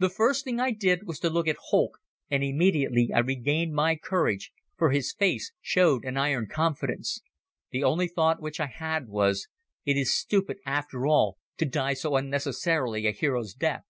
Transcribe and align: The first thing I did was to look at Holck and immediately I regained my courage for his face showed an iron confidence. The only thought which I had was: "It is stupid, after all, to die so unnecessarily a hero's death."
The 0.00 0.10
first 0.10 0.42
thing 0.42 0.58
I 0.58 0.72
did 0.72 1.06
was 1.06 1.20
to 1.20 1.30
look 1.30 1.46
at 1.46 1.54
Holck 1.70 1.98
and 2.28 2.42
immediately 2.42 3.10
I 3.14 3.20
regained 3.20 3.74
my 3.74 3.94
courage 3.94 4.50
for 4.76 4.90
his 4.90 5.12
face 5.12 5.52
showed 5.60 6.04
an 6.04 6.16
iron 6.16 6.48
confidence. 6.50 7.20
The 7.70 7.84
only 7.84 8.08
thought 8.08 8.42
which 8.42 8.58
I 8.58 8.66
had 8.66 9.06
was: 9.06 9.46
"It 9.84 9.96
is 9.96 10.12
stupid, 10.12 10.58
after 10.66 11.06
all, 11.06 11.38
to 11.58 11.64
die 11.64 11.94
so 11.94 12.16
unnecessarily 12.16 13.06
a 13.06 13.12
hero's 13.12 13.54
death." 13.54 13.84